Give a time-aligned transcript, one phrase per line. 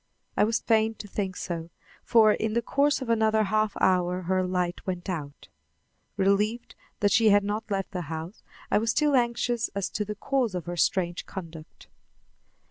[0.35, 1.69] I was fain to think so,
[2.03, 5.47] for in the course of another half hour her light went out.
[6.17, 8.41] Relieved that she had not left the house,
[8.71, 11.87] I was still anxious as to the cause of her strange conduct.